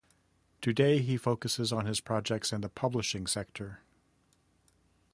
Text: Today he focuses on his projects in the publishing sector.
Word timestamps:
Today 0.61 0.97
he 0.97 1.15
focuses 1.15 1.71
on 1.71 1.85
his 1.85 1.99
projects 2.01 2.51
in 2.51 2.61
the 2.61 2.69
publishing 2.69 3.27
sector. 3.27 3.81